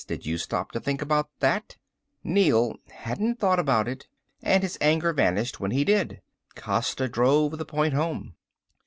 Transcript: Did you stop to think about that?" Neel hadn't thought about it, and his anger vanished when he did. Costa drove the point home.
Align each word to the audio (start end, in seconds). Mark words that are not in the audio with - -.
Did 0.07 0.25
you 0.25 0.39
stop 0.39 0.71
to 0.71 0.79
think 0.79 0.99
about 1.03 1.29
that?" 1.41 1.77
Neel 2.23 2.77
hadn't 2.89 3.39
thought 3.39 3.59
about 3.59 3.87
it, 3.87 4.07
and 4.41 4.63
his 4.63 4.75
anger 4.81 5.13
vanished 5.13 5.59
when 5.59 5.69
he 5.69 5.83
did. 5.83 6.23
Costa 6.55 7.07
drove 7.07 7.59
the 7.59 7.65
point 7.65 7.93
home. 7.93 8.33